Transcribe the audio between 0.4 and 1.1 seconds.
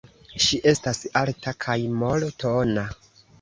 Ŝi estas